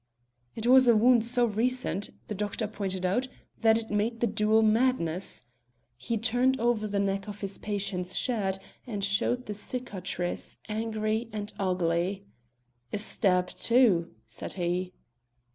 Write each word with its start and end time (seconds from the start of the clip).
It 0.55 0.65
was 0.65 0.87
a 0.87 0.95
wound 0.95 1.23
so 1.23 1.45
recent, 1.45 2.09
the 2.27 2.33
doctor 2.33 2.65
pointed 2.65 3.05
out, 3.05 3.27
that 3.61 3.77
it 3.77 3.91
made 3.91 4.19
the 4.19 4.25
duel 4.25 4.63
madness. 4.63 5.43
He 5.95 6.17
turned 6.17 6.59
over 6.59 6.87
the 6.87 6.97
neck 6.97 7.27
of 7.27 7.41
his 7.41 7.59
patient's 7.59 8.15
shirt 8.15 8.57
and 8.87 9.03
showed 9.03 9.43
the 9.45 9.53
cicatrice, 9.53 10.57
angry 10.67 11.29
and 11.31 11.53
ugly. 11.59 12.25
"A 12.91 12.97
stab, 12.97 13.49
too!" 13.51 14.15
said 14.25 14.53
he. 14.53 14.91